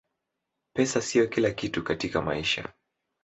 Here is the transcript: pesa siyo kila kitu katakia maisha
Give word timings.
pesa 0.75 1.01
siyo 1.01 1.27
kila 1.27 1.51
kitu 1.51 1.83
katakia 1.83 2.21
maisha 2.21 2.73